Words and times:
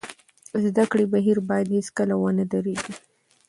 د 0.51 0.53
زده 0.65 0.83
کړې 0.91 1.05
بهیر 1.13 1.37
باید 1.49 1.67
هېڅکله 1.75 2.13
ونه 2.17 2.45
درېږي. 2.53 2.93